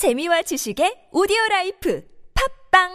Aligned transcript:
재미와 0.00 0.40
지식의 0.40 1.12
오디오 1.12 1.36
life 1.50 2.02
팟빵 2.32 2.88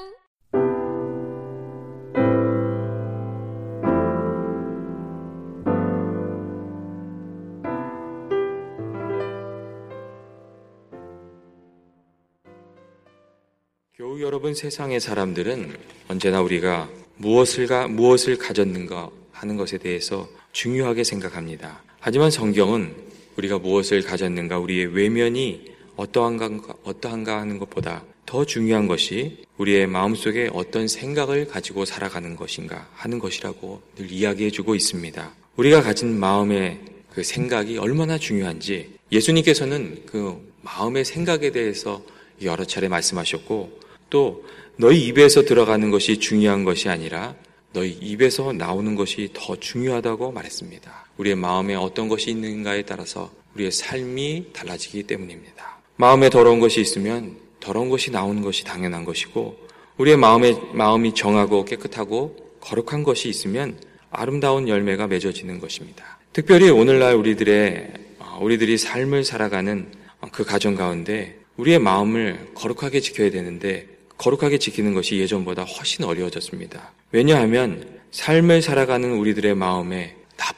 교우 13.94 14.20
여러분 14.22 14.56
세상의 14.56 15.00
사람들은 15.00 15.78
언제나 16.08 16.42
우리가 16.42 16.90
무엇을 17.18 17.68
가 17.68 17.88
무엇을 17.88 18.40
가졌는가 18.40 19.12
하는 19.32 19.58
것에 19.58 19.78
대해서 19.78 20.28
중요하게 20.54 21.04
생각합니다. 21.04 21.84
하지만 22.00 22.32
성경은 22.32 22.96
우리가 23.38 23.60
무엇을 23.60 24.02
가졌는가 24.02 24.58
우리의 24.58 24.88
외면이 24.88 25.75
어떠한가 25.96 26.50
어떠한가 26.84 27.40
하는 27.40 27.60
것보다 27.60 28.04
더 28.26 28.46
중요한 28.46 28.88
것이 28.88 29.44
우리의 29.58 29.88
마음속에 29.88 30.50
어떤 30.54 30.88
생각을 30.88 31.48
가지고 31.48 31.86
살아가는 31.86 32.36
것인가 32.36 32.88
하는 32.94 33.20
것이라고 33.20 33.82
늘 33.96 34.12
이야기해 34.12 34.52
주고 34.52 34.76
있습니다. 34.76 35.34
우리가 35.56 35.82
가진 35.82 36.20
마음의 36.20 36.80
그 37.14 37.24
생각이 37.24 37.78
얼마나 37.78 38.18
중요한지 38.18 38.96
예수님께서는 39.12 40.04
그 40.06 40.54
마음의 40.64 41.06
생각에 41.06 41.52
대해서 41.52 42.04
여러 42.42 42.66
차례 42.66 42.88
말씀하셨고 42.90 43.80
또 44.10 44.46
너희 44.78 45.06
입에서 45.08 45.44
들어가는 45.44 45.90
것이 45.92 46.20
중요한 46.20 46.66
것이 46.66 46.90
아니라 46.90 47.36
너희 47.72 47.92
입에서 47.92 48.52
나오는 48.52 48.96
것이 48.96 49.30
더 49.34 49.56
중요하다고 49.58 50.32
말했습니다. 50.32 51.06
우리의 51.18 51.36
마음에 51.36 51.76
어떤 51.76 52.10
것이 52.10 52.32
있는가에 52.32 52.82
따라서 52.82 53.32
우리의 53.54 53.72
삶이 53.72 54.48
달라지기 54.54 55.04
때문입니다. 55.04 55.75
마음에 55.98 56.30
더러운 56.30 56.60
것이 56.60 56.82
있으면 56.82 57.38
더러운 57.60 57.90
것이 57.90 58.12
나오는 58.12 58.42
것이 58.42 58.64
당연한 58.64 59.06
것이고 59.06 59.58
우리의 59.98 60.18
마음에 60.18 60.56
마음이 60.74 61.14
정하고 61.14 61.66
깨끗하고 61.66 62.36
거룩한 62.60 63.04
것이 63.04 63.30
있으면 63.30 63.78
아름다운 64.10 64.68
열매가 64.68 65.08
맺어지는 65.08 65.60
것입니다. 65.60 66.20
특별히 66.34 66.70
오늘날 66.70 67.16
우리들의 67.16 67.94
어, 68.20 68.40
우리들이 68.42 68.78
삶을 68.78 69.24
살아가는 69.24 69.92
그 70.32 70.44
가정 70.44 70.76
가운데 70.76 71.38
우리의 71.58 71.80
마음을 71.80 72.52
거룩하게 72.56 73.00
지켜야 73.00 73.30
되는데 73.32 73.88
거룩하게 74.18 74.58
지키는 74.58 74.94
것이 74.94 75.18
예전보다 75.18 75.64
훨씬 75.64 76.06
어려워졌습니다. 76.06 76.92
왜냐하면 77.12 78.00
삶을 78.12 78.62
살아가는 78.62 79.12
우리들의 79.12 79.56
마음에 79.56 80.16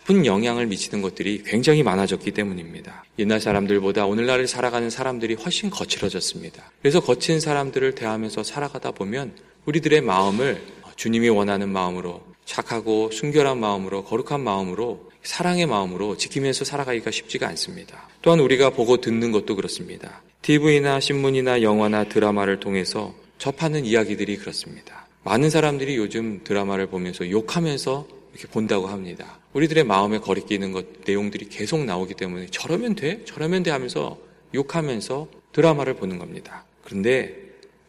나쁜 0.08 0.26
영향을 0.26 0.68
미치는 0.68 1.02
것들이 1.02 1.44
굉장히 1.46 1.84
많아졌기 1.84 2.32
때문입니다. 2.32 3.04
옛날 3.20 3.42
사람들보다 3.42 4.06
오늘날을 4.06 4.48
살아가는 4.48 4.90
사람들이 4.90 5.34
훨씬 5.34 5.70
거칠어졌습니다. 5.70 6.72
그래서 6.82 7.02
거친 7.02 7.42
사람들을 7.42 7.94
대하면서 7.94 8.44
살아가다 8.44 8.92
보면 8.92 9.34
우리들의 9.66 10.00
마음을 10.00 10.64
주님이 10.96 11.28
원하는 11.28 11.68
마음으로 11.68 12.22
착하고 12.46 13.12
순결한 13.12 13.60
마음으로 13.60 14.06
거룩한 14.06 14.40
마음으로 14.40 15.12
사랑의 15.24 15.66
마음으로 15.66 16.16
지키면서 16.16 16.64
살아가기가 16.64 17.12
쉽지가 17.12 17.46
않습니다. 17.50 18.08
또한 18.22 18.40
우리가 18.40 18.70
보고 18.70 19.02
듣는 19.02 19.34
것도 19.34 19.58
그렇습니다. 19.58 20.22
TV나 20.42 21.02
신문이나 21.02 21.62
영화나 21.64 22.06
드라마를 22.06 22.62
통해서 22.62 23.14
접하는 23.40 23.84
이야기들이 23.84 24.38
그렇습니다. 24.38 25.06
많은 25.26 25.50
사람들이 25.50 25.98
요즘 25.98 26.40
드라마를 26.46 26.88
보면서 26.88 27.30
욕하면서 27.30 28.17
이렇게 28.38 28.48
본다고 28.54 28.86
합니다. 28.88 29.40
우리들의 29.54 29.84
마음에 29.84 30.20
거리끼는 30.20 30.72
것 30.72 30.86
내용들이 31.06 31.50
계속 31.50 31.84
나오기 31.84 32.14
때문에 32.14 32.48
저러면 32.52 32.94
돼? 32.94 33.22
저러면 33.26 33.64
돼 33.64 33.72
하면서 33.72 34.20
욕하면서 34.54 35.28
드라마를 35.54 35.96
보는 35.96 36.20
겁니다. 36.20 36.64
그런데 36.84 37.36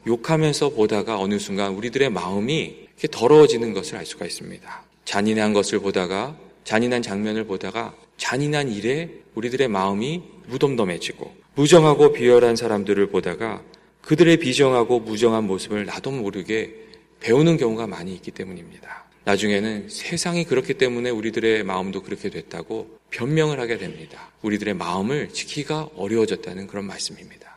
욕하면서 0.06 0.70
보다가 0.70 1.20
어느 1.20 1.38
순간 1.38 1.74
우리들의 1.74 2.08
마음이 2.10 2.86
이렇게 2.86 3.08
더러워지는 3.10 3.74
것을 3.74 3.98
알 3.98 4.06
수가 4.06 4.24
있습니다. 4.24 4.82
잔인한 5.04 5.52
것을 5.52 5.80
보다가 5.80 6.34
잔인한 6.64 7.02
장면을 7.02 7.44
보다가 7.44 7.94
잔인한 8.16 8.70
일에 8.70 9.10
우리들의 9.34 9.68
마음이 9.68 10.22
무덤덤해지고 10.46 11.30
무정하고 11.56 12.12
비열한 12.12 12.56
사람들을 12.56 13.08
보다가 13.08 13.62
그들의 14.00 14.38
비정하고 14.38 15.00
무정한 15.00 15.44
모습을 15.44 15.84
나도 15.84 16.10
모르게 16.10 16.74
배우는 17.20 17.58
경우가 17.58 17.86
많이 17.86 18.14
있기 18.14 18.30
때문입니다. 18.30 19.07
나중에는 19.28 19.88
세상이 19.90 20.44
그렇기 20.44 20.74
때문에 20.74 21.10
우리들의 21.10 21.62
마음도 21.62 22.02
그렇게 22.02 22.30
됐다고 22.30 22.98
변명을 23.10 23.60
하게 23.60 23.76
됩니다. 23.76 24.30
우리들의 24.40 24.72
마음을 24.72 25.28
지키기가 25.28 25.90
어려워졌다는 25.96 26.66
그런 26.66 26.86
말씀입니다. 26.86 27.54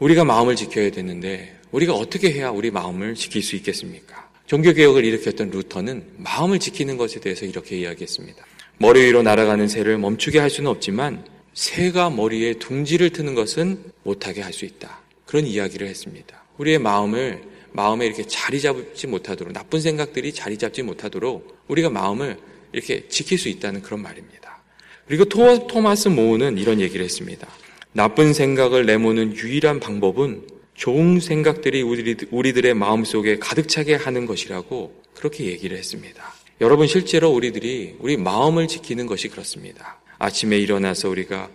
우리가 0.00 0.24
마음을 0.24 0.56
지켜야 0.56 0.90
되는데 0.90 1.56
우리가 1.70 1.92
어떻게 1.92 2.32
해야 2.32 2.50
우리 2.50 2.72
마음을 2.72 3.14
지킬 3.14 3.40
수 3.40 3.54
있겠습니까? 3.54 4.28
종교개혁을 4.46 5.04
일으켰던 5.04 5.50
루터는 5.50 6.04
마음을 6.16 6.58
지키는 6.58 6.96
것에 6.96 7.20
대해서 7.20 7.46
이렇게 7.46 7.78
이야기했습니다. 7.78 8.44
머리 8.78 9.04
위로 9.04 9.22
날아가는 9.22 9.68
새를 9.68 9.96
멈추게 9.98 10.40
할 10.40 10.50
수는 10.50 10.70
없지만 10.72 11.24
새가 11.54 12.10
머리에 12.10 12.54
둥지를 12.54 13.10
트는 13.10 13.36
것은 13.36 13.92
못하게 14.02 14.40
할 14.40 14.52
수 14.52 14.64
있다. 14.64 15.02
그런 15.24 15.46
이야기를 15.46 15.86
했습니다. 15.86 16.42
우리의 16.56 16.80
마음을 16.80 17.42
마음에 17.72 18.06
이렇게 18.06 18.26
자리 18.26 18.60
잡지 18.60 19.06
못하도록 19.06 19.52
나쁜 19.52 19.80
생각들이 19.80 20.32
자리 20.32 20.58
잡지 20.58 20.82
못하도록 20.82 21.64
우리가 21.68 21.90
마음을 21.90 22.38
이렇게 22.72 23.08
지킬 23.08 23.38
수 23.38 23.48
있다는 23.48 23.82
그런 23.82 24.02
말입니다. 24.02 24.62
그리고 25.06 25.24
토, 25.24 25.66
토마스 25.66 26.08
모우는 26.08 26.58
이런 26.58 26.80
얘기를 26.80 27.04
했습니다. 27.04 27.48
나쁜 27.92 28.32
생각을 28.32 28.86
내모는 28.86 29.36
유일한 29.36 29.80
방법은 29.80 30.46
좋은 30.74 31.18
생각들이 31.18 31.82
우리들의 31.82 32.74
마음속에 32.74 33.38
가득 33.38 33.68
차게 33.68 33.94
하는 33.94 34.26
것이라고 34.26 35.02
그렇게 35.14 35.46
얘기를 35.46 35.76
했습니다. 35.76 36.34
여러분 36.60 36.86
실제로 36.86 37.30
우리들이 37.30 37.96
우리 38.00 38.16
마음을 38.16 38.68
지키는 38.68 39.06
것이 39.06 39.28
그렇습니다. 39.28 40.00
아침에 40.18 40.58
일어나서 40.58 41.08
우리가 41.08 41.48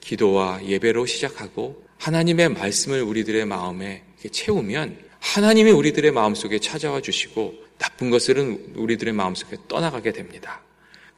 기도와 0.00 0.64
예배로 0.64 1.06
시작하고 1.06 1.82
하나님의 1.98 2.50
말씀을 2.50 3.02
우리들의 3.02 3.44
마음에 3.44 4.02
채우면 4.30 5.09
하나님이 5.20 5.70
우리들의 5.70 6.10
마음속에 6.10 6.58
찾아와 6.58 7.00
주시고 7.00 7.54
나쁜 7.78 8.10
것들은 8.10 8.72
우리들의 8.76 9.14
마음속에 9.14 9.56
떠나가게 9.68 10.12
됩니다. 10.12 10.62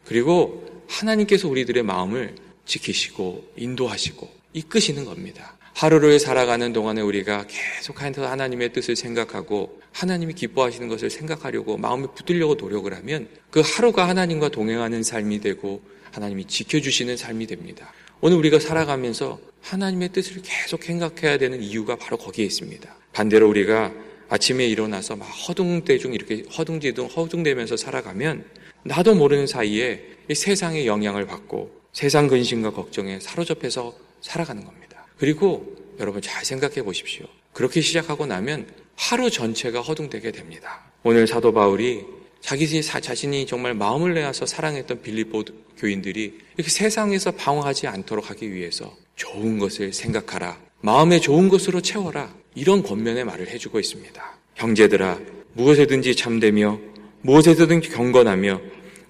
그리고 0.04 0.82
하나님께서 0.88 1.48
우리들의 1.48 1.82
마음을 1.82 2.34
지키시고 2.66 3.52
인도하시고 3.56 4.28
이끄시는 4.52 5.04
겁니다. 5.04 5.56
하루를 5.74 6.20
살아가는 6.20 6.72
동안에 6.72 7.00
우리가 7.00 7.46
계속해서 7.46 8.26
하나님의 8.26 8.72
뜻을 8.72 8.94
생각하고 8.94 9.80
하나님이 10.02 10.34
기뻐하시는 10.34 10.88
것을 10.88 11.10
생각하려고 11.10 11.76
마음에 11.76 12.08
붙들려고 12.12 12.56
노력을 12.56 12.92
하면 12.92 13.28
그 13.52 13.62
하루가 13.64 14.08
하나님과 14.08 14.48
동행하는 14.48 15.04
삶이 15.04 15.40
되고 15.40 15.80
하나님이 16.10 16.46
지켜주시는 16.46 17.16
삶이 17.16 17.46
됩니다. 17.46 17.92
오늘 18.20 18.36
우리가 18.38 18.58
살아가면서 18.58 19.38
하나님의 19.60 20.08
뜻을 20.08 20.42
계속 20.42 20.82
생각해야 20.82 21.38
되는 21.38 21.62
이유가 21.62 21.94
바로 21.94 22.16
거기에 22.16 22.44
있습니다. 22.44 22.96
반대로 23.12 23.48
우리가 23.48 23.92
아침에 24.28 24.66
일어나서 24.66 25.14
막 25.14 25.26
허둥대중 25.26 26.14
이렇게 26.14 26.42
허둥지둥 26.58 27.06
허둥대면서 27.06 27.76
살아가면 27.76 28.44
나도 28.82 29.14
모르는 29.14 29.46
사이에 29.46 30.02
세상의 30.34 30.88
영향을 30.88 31.26
받고 31.26 31.70
세상 31.92 32.26
근심과 32.26 32.72
걱정에 32.72 33.20
사로잡혀서 33.20 33.94
살아가는 34.20 34.64
겁니다. 34.64 35.06
그리고 35.16 35.76
여러분 36.00 36.20
잘 36.20 36.44
생각해 36.44 36.82
보십시오. 36.82 37.26
그렇게 37.52 37.80
시작하고 37.80 38.26
나면 38.26 38.81
하루 38.97 39.30
전체가 39.30 39.80
허둥대게 39.80 40.32
됩니다. 40.32 40.82
오늘 41.03 41.26
사도 41.26 41.53
바울이 41.53 42.04
자기 42.41 42.66
자신이 42.82 43.47
정말 43.47 43.75
마음을 43.75 44.14
내어서 44.14 44.47
사랑했던 44.47 45.03
빌립보 45.03 45.44
교인들이 45.78 46.38
이렇게 46.56 46.70
세상에서 46.70 47.31
방황하지 47.32 47.86
않도록 47.86 48.31
하기 48.31 48.52
위해서 48.52 48.94
좋은 49.16 49.58
것을 49.58 49.92
생각하라. 49.92 50.58
마음에 50.81 51.20
좋은 51.20 51.48
것으로 51.48 51.81
채워라. 51.81 52.34
이런 52.55 52.82
권면의 52.82 53.25
말을 53.25 53.49
해주고 53.49 53.78
있습니다. 53.78 54.22
형제들아, 54.56 55.19
무엇에든지 55.55 56.16
참되며, 56.16 56.78
무엇에든지 57.22 57.88
경건하며, 57.90 58.61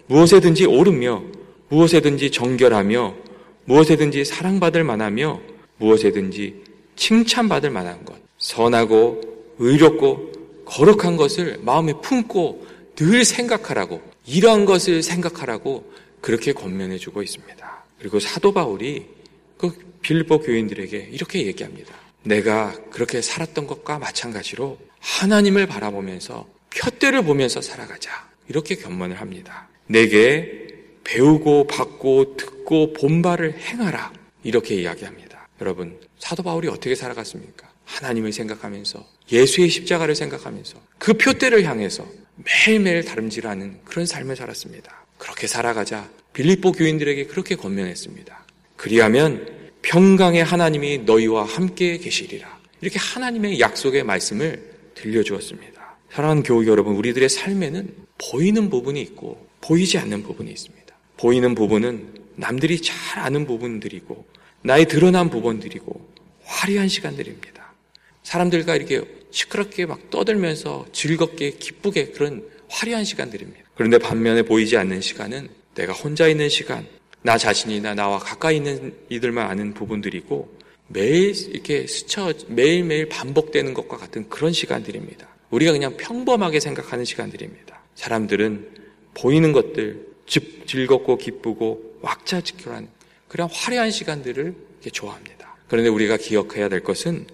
무엇에든지 0.07 0.67
옳으며, 0.67 1.23
무엇에든지 1.69 2.31
정결하며, 2.31 3.15
무엇에든지 3.65 4.25
사랑받을 4.25 4.85
만하며, 4.85 5.41
무엇에든지 5.79 6.63
칭찬받을 6.97 7.71
만한 7.71 8.05
것, 8.05 8.17
선하고 8.39 9.32
의롭고 9.63 10.33
거룩한 10.65 11.17
것을 11.17 11.59
마음에 11.63 11.93
품고 12.03 12.67
늘 12.97 13.25
생각하라고 13.25 14.03
이러한 14.27 14.65
것을 14.65 15.03
생각하라고 15.03 15.93
그렇게 16.21 16.53
권면해 16.53 16.99
주고 16.99 17.23
있습니다. 17.23 17.85
그리고 17.99 18.21
사도 18.21 18.53
바울이 18.53 19.07
그 19.59 19.73
빌보 20.03 20.41
교인들에게 20.41 21.09
이렇게 21.13 21.47
얘기합니다. 21.47 21.95
내가 22.25 22.73
그렇게 22.91 23.23
살았던 23.23 23.67
것과 23.67 23.99
마찬가지로 23.99 24.79
하나님을 24.99 25.67
바라보면서 25.67 26.47
푯대를 26.71 27.23
보면서 27.23 27.61
살아가자. 27.61 28.29
이렇게 28.49 28.77
견문을 28.77 29.21
합니다. 29.21 29.69
내게 29.87 30.69
배우고 31.05 31.67
받고 31.67 32.37
듣고 32.37 32.93
본바를 32.93 33.59
행하라. 33.59 34.13
이렇게 34.43 34.75
이야기합니다. 34.77 35.49
여러분, 35.61 35.99
사도 36.19 36.43
바울이 36.43 36.69
어떻게 36.69 36.95
살아갔습니까? 36.95 37.71
하나님을 37.85 38.33
생각하면서 38.33 39.05
예수의 39.33 39.69
십자가를 39.71 40.15
생각하면서 40.15 40.81
그 40.99 41.15
표대를 41.15 41.65
향해서 41.65 42.07
매일매일 42.37 43.05
다름질하는 43.05 43.81
그런 43.85 44.07
삶을 44.07 44.37
살았습니다. 44.37 45.07
그렇게 45.19 45.47
살아가자 45.47 46.09
빌립보 46.33 46.73
교인들에게 46.73 47.27
그렇게 47.27 47.57
권면했습니다. 47.57 48.47
그리하면 48.77 49.47
평강의 49.83 50.45
하나님이 50.45 50.99
너희와 50.99 51.45
함께 51.45 51.99
계시리라. 51.99 52.61
이렇게 52.81 52.99
하나님의 52.99 53.61
약속의 53.61 54.05
말씀을 54.05 54.71
들려주었습니다. 54.95 55.97
사랑하는 56.11 56.43
교우 56.43 56.67
여러분, 56.67 56.97
우리들의 56.97 57.29
삶에는 57.29 57.95
보이는 58.19 58.71
부분이 58.71 59.01
있고 59.01 59.47
보이지 59.61 59.99
않는 59.99 60.23
부분이 60.23 60.51
있습니다. 60.51 60.95
보이는 61.17 61.55
부분은 61.55 62.15
남들이 62.37 62.81
잘 62.81 63.21
아는 63.21 63.47
부분들이고 63.47 64.27
나의 64.63 64.87
드러난 64.87 65.31
부분들이고 65.31 66.13
화려한 66.45 66.89
시간들입니다. 66.89 67.73
사람들과 68.23 68.77
이렇게 68.77 69.03
시끄럽게 69.33 69.87
막 69.87 70.11
떠들면서 70.11 70.87
즐겁게 70.93 71.51
기쁘게 71.51 72.11
그런 72.13 72.47
화려한 72.69 73.05
시간들입니다. 73.05 73.61
그런데 73.75 73.99
반면에 73.99 74.43
보이지 74.43 74.77
않는 74.77 75.01
시간은 75.01 75.49
내가 75.75 75.93
혼자 75.93 76.29
있는 76.29 76.49
시간, 76.49 76.87
나 77.23 77.37
자신이나 77.37 77.95
나와 77.95 78.19
가까이 78.19 78.57
있는 78.57 78.95
이들만 79.09 79.51
아는 79.51 79.75
부분들이고 79.75 80.63
매일 80.89 81.35
이렇게 81.49 81.87
스쳐 81.87 82.33
매일매일 82.49 83.09
반복되는 83.09 83.73
것과 83.75 83.97
같은 83.97 84.29
그런 84.29 84.53
시간들입니다. 84.53 85.27
우리가 85.51 85.73
그냥 85.73 85.97
평범하게 85.97 86.61
생각하는 86.61 87.05
시간들입니다. 87.05 87.81
사람들은 87.95 88.69
보이는 89.15 89.53
것들, 89.53 90.07
즉 90.27 90.67
즐겁고 90.67 91.17
기쁘고 91.17 91.99
왁자지껄한 92.01 92.89
그런 93.29 93.49
화려한 93.51 93.91
시간들을 93.91 94.55
좋아합니다. 94.93 95.57
그런데 95.69 95.89
우리가 95.89 96.17
기억해야 96.19 96.69
될 96.69 96.83
것은 96.83 97.27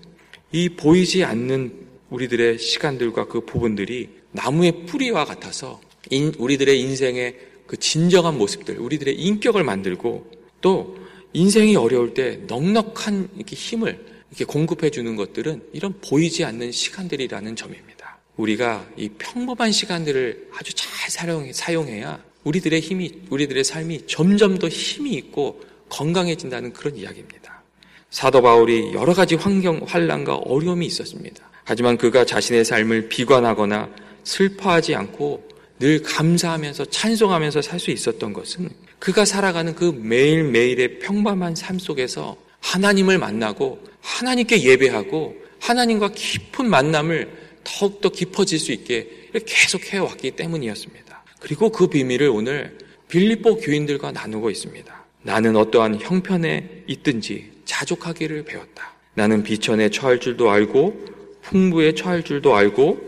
이 0.53 0.69
보이지 0.69 1.25
않는 1.25 1.88
우리들의 2.11 2.59
시간들과 2.59 3.27
그 3.27 3.41
부분들이 3.41 4.09
나무의 4.33 4.87
뿌리와 4.87 5.25
같아서 5.25 5.81
인, 6.11 6.33
우리들의 6.39 6.81
인생의 6.81 7.37
그 7.67 7.77
진정한 7.77 8.39
모습들, 8.39 8.79
우리들의 8.79 9.15
인격을 9.15 9.63
만들고 9.63 10.31
또 10.61 10.97
인생이 11.33 11.77
어려울 11.77 12.15
때 12.15 12.41
넉넉한 12.47 13.29
이렇게 13.37 13.55
힘을 13.55 14.07
이렇게 14.31 14.45
공급해 14.45 14.91
주는 14.91 15.17
것들은 15.17 15.63
이런 15.73 15.95
보이지 16.01 16.45
않는 16.45 16.73
시간들이라는 16.73 17.57
점입니다. 17.57 18.19
우리가 18.37 18.89
이 18.97 19.09
평범한 19.19 19.73
시간들을 19.73 20.51
아주 20.55 20.73
잘 20.75 21.11
사용, 21.11 21.53
사용해야 21.53 22.23
우리들의 22.45 22.81
힘이, 22.81 23.13
우리들의 23.31 23.65
삶이 23.65 24.07
점점 24.07 24.59
더 24.59 24.69
힘이 24.69 25.13
있고 25.15 25.61
건강해진다는 25.89 26.73
그런 26.73 26.97
이야기입니다. 26.97 27.63
사도 28.11 28.41
바울이 28.41 28.95
여러 28.95 29.13
가지 29.13 29.35
환경, 29.35 29.81
환란과 29.87 30.37
어려움이 30.37 30.87
있었습니다. 30.87 31.49
하지만 31.69 31.99
그가 31.99 32.25
자신의 32.25 32.65
삶을 32.65 33.11
비관하거나 33.11 33.91
슬퍼하지 34.25 34.95
않고 34.95 35.47
늘 35.79 36.03
감사하면서 36.03 36.87
찬송하면서 36.87 37.61
살 37.61 37.79
수 37.79 37.91
있었던 37.91 38.33
것은 38.33 38.71
그가 38.99 39.27
살아가는 39.27 39.75
그 39.75 39.93
매일매일의 40.03 41.01
평범한 41.01 41.55
삶 41.55 41.79
속에서 41.79 42.39
하나님을 42.61 43.19
만나고 43.19 43.85
하나님께 44.01 44.63
예배하고 44.63 45.37
하나님과 45.61 46.13
깊은 46.15 46.71
만남을 46.71 47.29
더욱더 47.65 48.09
깊어질 48.09 48.59
수 48.59 48.73
있게 48.73 49.29
계속 49.45 49.93
해왔기 49.93 50.31
때문이었습니다. 50.31 51.23
그리고 51.39 51.69
그 51.69 51.89
비밀을 51.89 52.31
오늘 52.31 52.79
빌립보 53.09 53.59
교인들과 53.59 54.13
나누고 54.13 54.49
있습니다. 54.49 55.05
나는 55.21 55.55
어떠한 55.55 56.01
형편에 56.01 56.85
있든지 56.87 57.51
자족하기를 57.67 58.45
배웠다. 58.47 58.95
나는 59.13 59.43
비천에 59.43 59.91
처할 59.91 60.19
줄도 60.19 60.51
알고 60.51 61.18
풍부에 61.43 61.95
처할 61.95 62.23
줄도 62.23 62.55
알고 62.55 62.99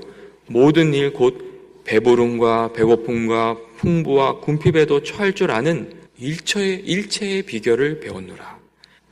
모든 0.46 0.94
일 0.94 1.12
곧 1.12 1.82
배부름과 1.84 2.72
배고픔과 2.72 3.56
풍부와 3.78 4.40
궁핍에도 4.40 5.02
처할 5.02 5.32
줄 5.32 5.50
아는 5.50 5.92
일체의, 6.18 6.82
일체의 6.84 7.42
비결을 7.42 8.00
배웠노라. 8.00 8.58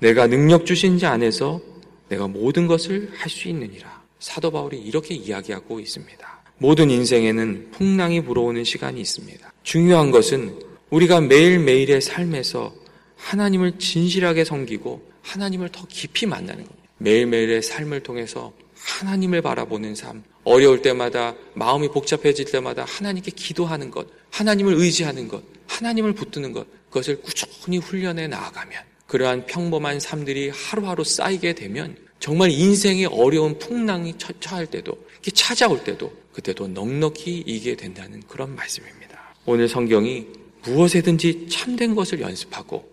내가 0.00 0.26
능력 0.26 0.66
주신 0.66 0.98
자 0.98 1.10
안에서 1.12 1.60
내가 2.08 2.28
모든 2.28 2.66
것을 2.66 3.10
할 3.16 3.30
수 3.30 3.48
있느니라. 3.48 4.02
사도 4.20 4.50
바울이 4.50 4.78
이렇게 4.78 5.14
이야기하고 5.14 5.80
있습니다. 5.80 6.42
모든 6.58 6.90
인생에는 6.90 7.70
풍랑이 7.72 8.22
불어오는 8.24 8.64
시간이 8.64 9.00
있습니다. 9.00 9.52
중요한 9.62 10.10
것은 10.10 10.58
우리가 10.90 11.20
매일매일의 11.20 12.00
삶에서 12.00 12.74
하나님을 13.16 13.78
진실하게 13.78 14.44
섬기고 14.44 15.02
하나님을 15.22 15.70
더 15.70 15.86
깊이 15.88 16.26
만나는 16.26 16.64
겁니다. 16.64 16.88
매일매일의 16.98 17.62
삶을 17.62 18.00
통해서 18.00 18.52
하나님을 18.78 19.42
바라보는 19.42 19.94
삶, 19.94 20.22
어려울 20.44 20.82
때마다 20.82 21.34
마음이 21.54 21.88
복잡해질 21.88 22.46
때마다 22.46 22.84
하나님께 22.84 23.32
기도하는 23.32 23.90
것, 23.90 24.06
하나님을 24.30 24.74
의지하는 24.74 25.28
것, 25.28 25.42
하나님을 25.66 26.14
붙드는 26.14 26.52
것, 26.52 26.66
그것을 26.88 27.20
꾸준히 27.20 27.78
훈련해 27.78 28.28
나아가면 28.28 28.82
그러한 29.06 29.46
평범한 29.46 30.00
삶들이 30.00 30.50
하루하루 30.50 31.04
쌓이게 31.04 31.54
되면 31.54 31.96
정말 32.20 32.50
인생의 32.50 33.06
어려운 33.06 33.58
풍랑이 33.58 34.14
처할 34.40 34.66
때도 34.66 34.92
찾아올 35.34 35.84
때도 35.84 36.12
그때도 36.32 36.68
넉넉히 36.68 37.38
이기게 37.46 37.76
된다는 37.76 38.22
그런 38.28 38.54
말씀입니다. 38.54 39.34
오늘 39.44 39.68
성경이 39.68 40.26
무엇에든지 40.62 41.48
참된 41.48 41.94
것을 41.94 42.20
연습하고 42.20 42.88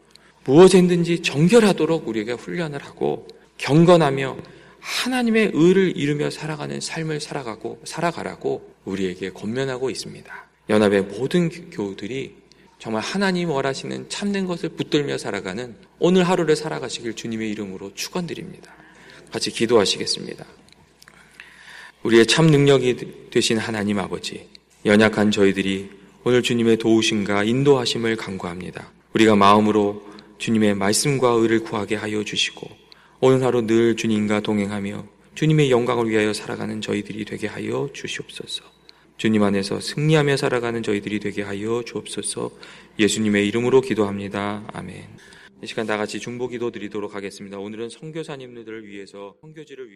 무엇에든지 0.45 1.21
정결하도록 1.21 2.07
우리에게 2.07 2.33
훈련을 2.33 2.83
하고 2.83 3.27
경건하며 3.57 4.37
하나님의 4.85 5.51
의를 5.55 5.97
이루며 5.97 6.29
살아가는 6.29 6.79
삶을 6.79 7.19
살아가고 7.19 7.81
살아가라고 7.85 8.75
우리에게 8.85 9.31
권면하고 9.31 9.89
있습니다. 9.89 10.47
연합의 10.69 11.01
모든 11.03 11.49
교우들이 11.71 12.35
정말 12.77 13.01
하나님 13.01 13.49
원하시는 13.49 14.09
참된 14.09 14.45
것을 14.45 14.69
붙들며 14.69 15.17
살아가는 15.17 15.75
오늘 15.97 16.23
하루를 16.23 16.55
살아가시길 16.55 17.15
주님의 17.15 17.49
이름으로 17.49 17.95
축원드립니다. 17.95 18.75
같이 19.31 19.49
기도하시겠습니다. 19.49 20.45
우리의 22.03 22.27
참 22.27 22.45
능력이 22.45 23.29
되신 23.31 23.57
하나님 23.57 23.97
아버지, 23.97 24.47
연약한 24.85 25.31
저희들이 25.31 25.89
오늘 26.23 26.43
주님의 26.43 26.77
도우심과 26.77 27.43
인도하심을 27.43 28.17
간구합니다. 28.17 28.91
우리가 29.13 29.35
마음으로 29.35 30.05
주님의 30.37 30.75
말씀과 30.75 31.29
의를 31.29 31.61
구하게 31.61 31.95
하여 31.95 32.23
주시고 32.23 32.84
오늘 33.27 33.43
하루 33.43 33.65
늘 33.65 33.95
주님과 33.95 34.41
동행하며 34.41 35.03
주님의 35.33 35.71
영광을 35.71 36.07
위하여 36.07 36.31
살아가는 36.31 36.79
저희들이 36.79 37.25
되게 37.25 37.47
하여 37.47 37.89
주시옵소서. 37.91 38.63
주님 39.17 39.41
안에서 39.41 39.79
승리하며 39.79 40.37
살아가는 40.37 40.83
저희들이 40.83 41.19
되게 41.19 41.41
하여 41.41 41.81
주옵소서. 41.83 42.51
예수님의 42.99 43.47
이름으로 43.47 43.81
기도합니다. 43.81 44.63
아멘. 44.71 45.07
이 45.63 45.65
시간 45.65 45.87
다 45.87 45.97
같이 45.97 46.19
중보 46.19 46.47
기도 46.47 46.69
드리도록 46.69 47.15
하겠습니다. 47.15 47.57
오늘은 47.57 47.89
선교사님들을 47.89 48.85
위해서 48.85 49.33
선교지를 49.41 49.87
위해 49.87 49.93